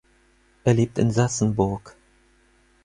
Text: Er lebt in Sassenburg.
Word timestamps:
Er 0.63 0.73
lebt 0.73 0.97
in 0.97 1.11
Sassenburg. 1.11 1.95